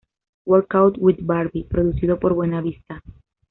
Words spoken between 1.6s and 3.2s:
producido por Buena Vista.